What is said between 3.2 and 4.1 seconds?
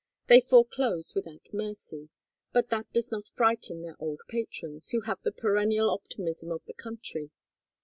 frighten their